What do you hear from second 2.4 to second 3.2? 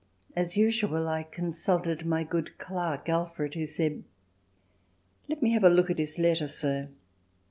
clerk,